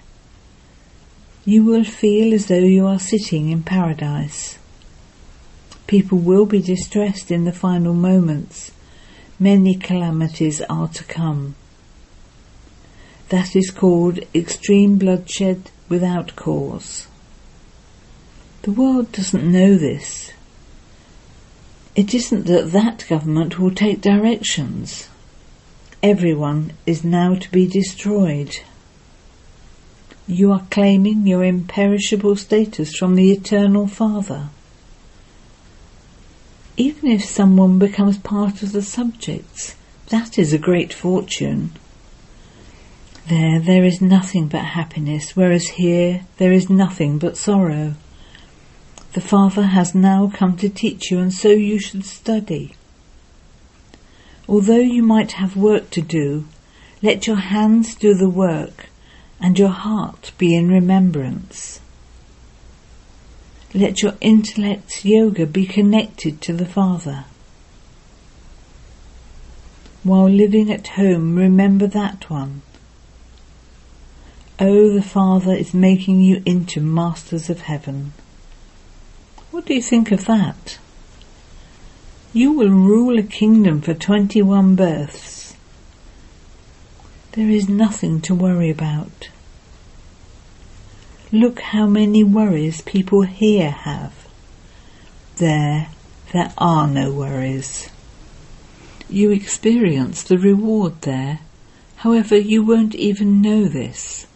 You 1.44 1.66
will 1.66 1.84
feel 1.84 2.34
as 2.34 2.46
though 2.46 2.56
you 2.56 2.88
are 2.88 3.00
sitting 3.00 3.50
in 3.50 3.64
paradise. 3.64 4.58
People 5.86 6.20
will 6.20 6.46
be 6.46 6.62
distressed 6.62 7.30
in 7.30 7.44
the 7.44 7.52
final 7.52 7.94
moments 7.94 8.72
many 9.40 9.76
calamities 9.76 10.62
are 10.70 10.88
to 10.88 11.04
come. 11.04 11.56
That 13.28 13.58
is 13.58 13.72
called 13.72 14.20
extreme 14.34 14.98
bloodshed 14.98 15.70
without 15.90 16.38
cause. 16.38 17.08
The 18.68 18.74
world 18.74 19.14
doesn't 19.14 19.50
know 19.50 19.78
this. 19.78 20.34
It 21.96 22.14
isn't 22.14 22.48
that 22.48 22.74
that 22.74 23.06
government 23.08 23.58
will 23.58 23.72
take 23.72 24.02
directions. 24.02 25.08
Everyone 26.04 26.74
is 26.86 27.02
now 27.02 27.36
to 27.36 27.50
be 27.50 27.66
destroyed. 27.66 28.58
You 30.28 30.52
are 30.52 30.68
claiming 30.70 31.26
your 31.26 31.46
imperishable 31.46 32.36
status 32.36 32.94
from 32.94 33.16
the 33.16 33.32
Eternal 33.32 33.88
Father 33.88 34.50
even 36.76 37.10
if 37.10 37.24
someone 37.24 37.80
becomes 37.80 38.18
part 38.18 38.62
of 38.64 38.74
the 38.74 38.82
subjects, 38.82 39.76
that 40.10 40.38
is 40.38 40.52
a 40.52 40.58
great 40.58 40.94
fortune. 40.94 41.72
There, 43.30 43.62
there 43.62 43.86
is 43.86 44.02
nothing 44.02 44.50
but 44.50 44.66
happiness, 44.66 45.38
whereas 45.38 45.70
here 45.70 46.26
there 46.36 46.52
is 46.52 46.70
nothing 46.70 47.18
but 47.18 47.38
sorrow. 47.38 47.96
The 49.18 49.22
Father 49.22 49.64
has 49.64 49.96
now 49.96 50.32
come 50.32 50.56
to 50.58 50.70
teach 50.70 51.10
you, 51.10 51.18
and 51.18 51.34
so 51.34 51.50
you 51.50 51.80
should 51.80 52.06
study. 52.06 52.76
Although 54.48 54.78
you 54.78 55.02
might 55.02 55.32
have 55.42 55.58
work 55.58 55.90
to 55.90 56.04
do, 56.04 56.46
let 57.02 57.26
your 57.26 57.38
hands 57.38 57.96
do 57.96 58.14
the 58.14 58.30
work, 58.30 58.90
and 59.42 59.58
your 59.58 59.70
heart 59.70 60.34
be 60.38 60.56
in 60.56 60.70
remembrance. 60.70 61.80
Let 63.74 64.04
your 64.04 64.14
intellect's 64.22 65.04
yoga 65.04 65.48
be 65.48 65.66
connected 65.66 66.40
to 66.42 66.54
the 66.54 66.68
Father. 66.68 67.26
While 70.04 70.30
living 70.30 70.72
at 70.72 70.90
home, 70.90 71.36
remember 71.36 71.88
that 71.88 72.30
one. 72.30 72.62
Oh, 74.60 74.94
the 74.94 75.02
Father 75.02 75.54
is 75.54 75.74
making 75.74 76.22
you 76.22 76.44
into 76.46 76.80
masters 76.80 77.50
of 77.50 77.62
heaven. 77.62 78.14
Do 79.68 79.74
you 79.74 79.82
think 79.82 80.14
of 80.14 80.24
that? 80.28 80.80
You 82.32 82.54
will 82.54 82.70
rule 82.70 83.20
a 83.20 83.24
kingdom 83.24 83.82
for 83.82 83.94
21 83.94 84.76
births. 84.78 85.58
There 87.34 87.50
is 87.50 87.68
nothing 87.68 88.22
to 88.22 88.34
worry 88.34 88.70
about. 88.70 89.30
Look 91.34 91.60
how 91.60 91.86
many 91.86 92.24
worries 92.24 92.80
people 92.80 93.24
here 93.24 93.72
have. 93.72 94.14
There, 95.36 95.90
there 96.32 96.54
are 96.58 96.88
no 96.88 97.12
worries. 97.12 97.90
You 99.10 99.32
experience 99.32 100.24
the 100.24 100.38
reward 100.38 101.02
there, 101.02 101.42
however 101.98 102.38
you 102.38 102.64
won't 102.64 102.96
even 102.96 103.42
know 103.42 103.66
this. 103.66 104.28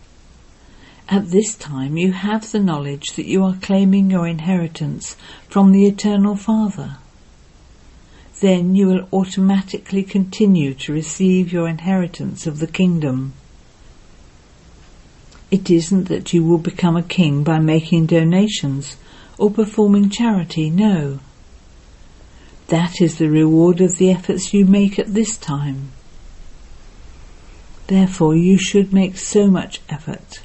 At 1.11 1.31
this 1.31 1.55
time 1.55 1.97
you 1.97 2.13
have 2.13 2.49
the 2.49 2.59
knowledge 2.61 3.17
that 3.17 3.25
you 3.25 3.43
are 3.43 3.57
claiming 3.61 4.09
your 4.09 4.25
inheritance 4.25 5.17
from 5.49 5.73
the 5.73 5.85
Eternal 5.85 6.37
Father. 6.37 6.99
Then 8.39 8.75
you 8.75 8.87
will 8.87 9.09
automatically 9.11 10.03
continue 10.03 10.73
to 10.75 10.93
receive 10.93 11.51
your 11.51 11.67
inheritance 11.67 12.47
of 12.47 12.59
the 12.59 12.65
kingdom. 12.65 13.33
It 15.51 15.69
isn't 15.69 16.05
that 16.05 16.31
you 16.31 16.45
will 16.45 16.57
become 16.57 16.95
a 16.95 17.03
king 17.03 17.43
by 17.43 17.59
making 17.59 18.05
donations 18.05 18.95
or 19.37 19.51
performing 19.51 20.09
charity, 20.09 20.69
no. 20.69 21.19
That 22.67 23.01
is 23.01 23.17
the 23.17 23.29
reward 23.29 23.81
of 23.81 23.97
the 23.97 24.11
efforts 24.11 24.53
you 24.53 24.65
make 24.65 24.97
at 24.97 25.13
this 25.13 25.35
time. 25.35 25.91
Therefore 27.87 28.33
you 28.33 28.57
should 28.57 28.93
make 28.93 29.17
so 29.17 29.47
much 29.47 29.81
effort 29.89 30.39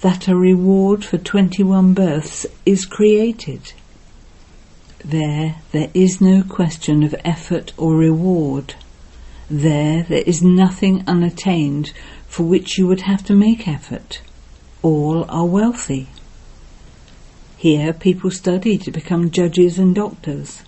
that 0.00 0.28
a 0.28 0.36
reward 0.36 1.04
for 1.04 1.18
21 1.18 1.94
births 1.94 2.46
is 2.64 2.86
created. 2.86 3.72
There, 5.04 5.56
there 5.72 5.90
is 5.94 6.20
no 6.20 6.42
question 6.42 7.02
of 7.02 7.14
effort 7.24 7.72
or 7.76 7.94
reward. 7.96 8.74
There, 9.48 10.02
there 10.02 10.24
is 10.26 10.42
nothing 10.42 11.04
unattained 11.06 11.92
for 12.26 12.42
which 12.42 12.76
you 12.76 12.86
would 12.86 13.02
have 13.02 13.24
to 13.24 13.34
make 13.34 13.68
effort 13.68 14.20
all 14.86 15.24
are 15.28 15.44
wealthy. 15.44 16.06
Here 17.56 17.92
people 17.92 18.30
study 18.30 18.78
to 18.78 18.92
become 18.92 19.32
judges 19.32 19.80
and 19.80 19.94
doctors. 19.94 20.62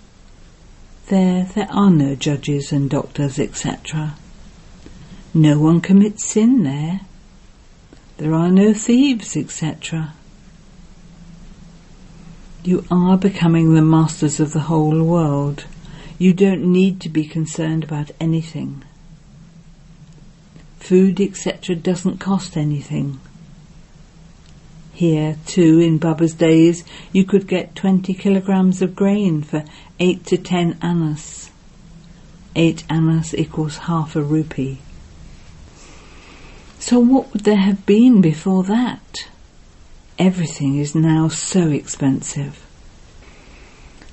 There, 1.06 1.44
there 1.44 1.70
are 1.70 1.90
no 1.90 2.16
judges 2.16 2.72
and 2.72 2.90
doctors, 2.90 3.38
etc. 3.38 4.16
No 5.32 5.60
one 5.60 5.80
commits 5.80 6.24
sin 6.24 6.64
there. 6.64 7.02
There 8.18 8.34
are 8.34 8.50
no 8.50 8.74
thieves, 8.74 9.36
etc. 9.36 10.12
You 12.64 12.84
are 12.90 13.16
becoming 13.16 13.74
the 13.74 13.82
masters 13.82 14.40
of 14.40 14.52
the 14.52 14.66
whole 14.66 15.04
world. 15.04 15.66
You 16.18 16.34
don't 16.34 16.72
need 16.72 17.00
to 17.02 17.08
be 17.08 17.24
concerned 17.24 17.84
about 17.84 18.10
anything. 18.20 18.82
Food, 20.80 21.20
etc., 21.20 21.76
doesn't 21.76 22.18
cost 22.18 22.56
anything. 22.56 23.20
Here, 24.92 25.36
too, 25.46 25.78
in 25.78 25.98
Baba's 25.98 26.34
days, 26.34 26.82
you 27.12 27.24
could 27.24 27.46
get 27.46 27.76
20 27.76 28.14
kilograms 28.14 28.82
of 28.82 28.96
grain 28.96 29.42
for 29.42 29.62
8 30.00 30.26
to 30.26 30.36
10 30.36 30.78
annas. 30.82 31.52
8 32.56 32.82
annas 32.90 33.32
equals 33.32 33.76
half 33.76 34.16
a 34.16 34.22
rupee. 34.22 34.78
So 36.78 36.98
what 36.98 37.32
would 37.32 37.44
there 37.44 37.56
have 37.56 37.86
been 37.86 38.20
before 38.20 38.62
that? 38.64 39.28
Everything 40.18 40.78
is 40.78 40.94
now 40.94 41.28
so 41.28 41.70
expensive. 41.70 42.64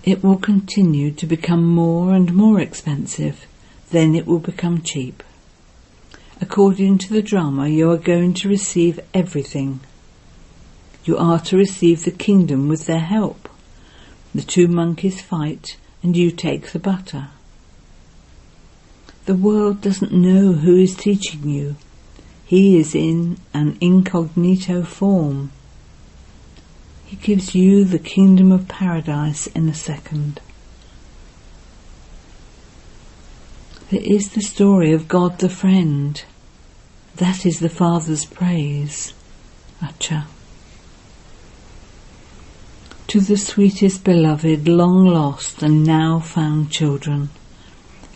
It 0.04 0.24
will 0.24 0.38
continue 0.38 1.12
to 1.12 1.26
become 1.26 1.64
more 1.64 2.14
and 2.14 2.34
more 2.34 2.60
expensive, 2.60 3.48
then 3.92 4.14
it 4.14 4.28
will 4.28 4.40
become 4.40 4.82
cheap. 4.82 5.24
According 6.42 7.00
to 7.00 7.14
the 7.14 7.22
drama, 7.22 7.68
you 7.68 7.90
are 7.92 7.98
going 7.98 8.34
to 8.36 8.50
receive 8.50 9.00
everything 9.14 9.80
you 11.06 11.18
are 11.18 11.40
to 11.40 11.56
receive 11.56 12.04
the 12.04 12.12
kingdom 12.12 12.68
with 12.68 12.88
their 12.88 13.00
help. 13.00 13.48
The 14.34 14.42
two 14.42 14.68
monkeys 14.68 15.22
fight 15.22 15.78
and 16.02 16.18
you 16.18 16.32
take 16.32 16.72
the 16.72 16.80
butter. 16.80 17.30
The 19.26 19.36
world 19.36 19.82
doesn't 19.82 20.12
know 20.12 20.54
who 20.54 20.76
is 20.76 20.96
teaching 20.96 21.48
you. 21.48 21.76
He 22.46 22.78
is 22.78 22.96
in 22.96 23.38
an 23.54 23.78
incognito 23.82 24.84
form. 24.84 25.52
He 27.06 27.16
gives 27.16 27.56
you 27.56 27.84
the 27.84 28.00
kingdom 28.00 28.52
of 28.52 28.68
paradise 28.68 29.48
in 29.48 29.68
a 29.68 29.74
second. 29.74 30.40
There 33.90 34.02
is 34.02 34.30
the 34.30 34.42
story 34.42 34.94
of 34.94 35.08
God 35.08 35.40
the 35.40 35.50
friend. 35.50 36.24
That 37.18 37.46
is 37.46 37.60
the 37.60 37.70
Father's 37.70 38.26
praise. 38.26 39.14
Acha 39.82 40.26
to 43.16 43.22
the 43.22 43.38
sweetest 43.38 44.04
beloved, 44.04 44.68
long 44.68 45.06
lost 45.06 45.64
and 45.64 45.86
now 45.86 46.20
found 46.20 46.70
children. 46.70 47.30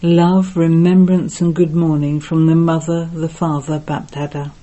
Love, 0.01 0.55
remembrance 0.55 1.41
and 1.41 1.53
good 1.53 1.75
morning 1.75 2.21
from 2.21 2.45
the 2.45 2.55
mother, 2.55 3.09
the 3.13 3.27
father, 3.27 3.81
Bapdada. 3.81 4.53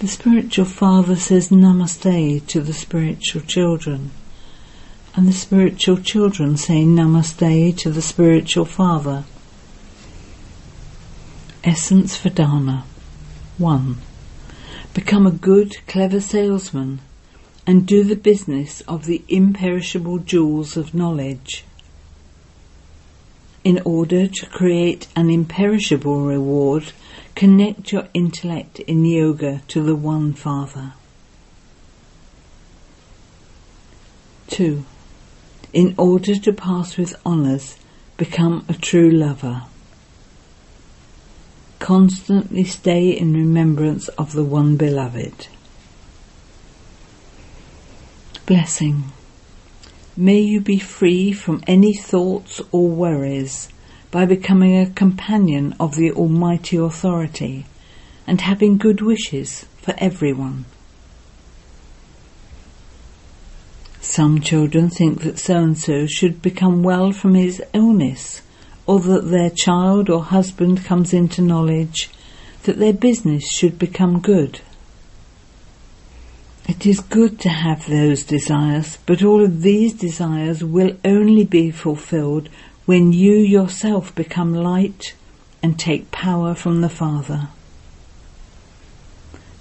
The 0.00 0.08
spiritual 0.08 0.64
father 0.64 1.14
says 1.14 1.50
namaste 1.50 2.44
to 2.48 2.60
the 2.60 2.72
spiritual 2.72 3.42
children, 3.42 4.10
and 5.14 5.28
the 5.28 5.32
spiritual 5.32 5.98
children 5.98 6.56
say 6.56 6.82
namaste 6.82 7.78
to 7.78 7.90
the 7.92 8.02
spiritual 8.02 8.64
father. 8.64 9.22
Essence 11.62 12.16
for 12.16 12.30
Dharna 12.30 12.82
1. 13.58 13.96
Become 14.92 15.24
a 15.24 15.30
good, 15.30 15.76
clever 15.86 16.20
salesman 16.20 16.98
and 17.64 17.86
do 17.86 18.02
the 18.02 18.16
business 18.16 18.80
of 18.88 19.06
the 19.06 19.22
imperishable 19.28 20.18
jewels 20.18 20.76
of 20.76 20.94
knowledge. 20.94 21.64
In 23.64 23.80
order 23.86 24.26
to 24.26 24.46
create 24.46 25.08
an 25.16 25.30
imperishable 25.30 26.20
reward, 26.20 26.92
connect 27.34 27.92
your 27.92 28.08
intellect 28.12 28.78
in 28.80 29.06
yoga 29.06 29.62
to 29.68 29.82
the 29.82 29.96
One 29.96 30.34
Father. 30.34 30.92
2. 34.48 34.84
In 35.72 35.94
order 35.96 36.36
to 36.36 36.52
pass 36.52 36.98
with 36.98 37.16
honours, 37.24 37.78
become 38.18 38.66
a 38.68 38.74
true 38.74 39.10
lover. 39.10 39.62
Constantly 41.78 42.64
stay 42.64 43.10
in 43.10 43.32
remembrance 43.32 44.08
of 44.08 44.34
the 44.34 44.44
One 44.44 44.76
Beloved. 44.76 45.48
Blessing. 48.44 49.04
May 50.16 50.38
you 50.38 50.60
be 50.60 50.78
free 50.78 51.32
from 51.32 51.64
any 51.66 51.92
thoughts 51.92 52.60
or 52.70 52.88
worries 52.88 53.68
by 54.12 54.26
becoming 54.26 54.78
a 54.78 54.90
companion 54.90 55.74
of 55.80 55.96
the 55.96 56.12
Almighty 56.12 56.76
Authority 56.76 57.66
and 58.24 58.40
having 58.40 58.78
good 58.78 59.00
wishes 59.00 59.66
for 59.82 59.92
everyone. 59.98 60.66
Some 64.00 64.40
children 64.40 64.88
think 64.88 65.22
that 65.22 65.40
so-and-so 65.40 66.06
should 66.06 66.40
become 66.40 66.84
well 66.84 67.10
from 67.10 67.34
his 67.34 67.60
illness 67.72 68.42
or 68.86 69.00
that 69.00 69.30
their 69.30 69.50
child 69.50 70.08
or 70.08 70.22
husband 70.22 70.84
comes 70.84 71.12
into 71.12 71.42
knowledge 71.42 72.08
that 72.62 72.78
their 72.78 72.92
business 72.92 73.50
should 73.50 73.80
become 73.80 74.20
good. 74.20 74.60
It 76.66 76.86
is 76.86 77.00
good 77.00 77.38
to 77.40 77.50
have 77.50 77.86
those 77.86 78.24
desires, 78.24 78.96
but 79.04 79.22
all 79.22 79.44
of 79.44 79.60
these 79.60 79.92
desires 79.92 80.64
will 80.64 80.96
only 81.04 81.44
be 81.44 81.70
fulfilled 81.70 82.48
when 82.86 83.12
you 83.12 83.36
yourself 83.36 84.14
become 84.14 84.54
light 84.54 85.14
and 85.62 85.78
take 85.78 86.10
power 86.10 86.54
from 86.54 86.80
the 86.80 86.88
Father. 86.88 87.48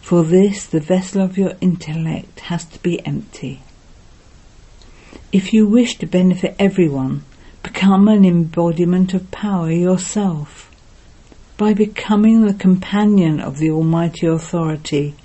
For 0.01 0.23
this, 0.23 0.65
the 0.65 0.79
vessel 0.79 1.21
of 1.21 1.37
your 1.37 1.53
intellect 1.59 2.41
has 2.41 2.63
to 2.65 2.79
be 2.79 3.05
empty. 3.05 3.61
If 5.31 5.53
you 5.53 5.67
wish 5.67 5.97
to 5.97 6.05
benefit 6.05 6.55
everyone, 6.57 7.23
become 7.63 8.07
an 8.07 8.23
embodiment 8.23 9.13
of 9.13 9.31
power 9.31 9.71
yourself. 9.71 10.69
By 11.57 11.73
becoming 11.73 12.45
the 12.45 12.53
companion 12.53 13.39
of 13.39 13.57
the 13.57 13.71
Almighty 13.71 14.27
Authority, 14.27 15.15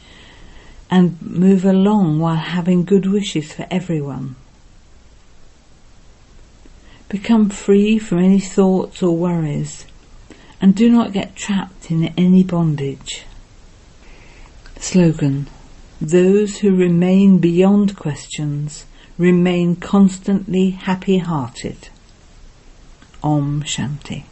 and 0.90 1.20
move 1.20 1.64
along 1.64 2.18
while 2.18 2.37
having 2.37 2.85
good 2.85 3.07
wishes 3.07 3.53
for 3.53 3.66
everyone. 3.70 4.37
Become 7.09 7.51
free 7.51 7.98
from 7.98 8.18
any 8.18 8.40
thoughts 8.40 9.03
or 9.03 9.16
worries 9.16 9.87
and 10.61 10.74
do 10.74 10.90
not 10.90 11.12
get 11.12 11.37
trapped 11.37 11.90
in 11.90 12.07
any 12.16 12.42
bondage. 12.42 13.24
Slogan 14.77 15.48
Those 16.01 16.59
who 16.59 16.74
remain 16.74 17.38
beyond 17.38 17.96
questions 17.96 18.85
remain 19.16 19.77
constantly 19.77 20.70
happy 20.70 21.18
hearted. 21.18 21.88
Om 23.22 23.62
Shanti. 23.64 24.24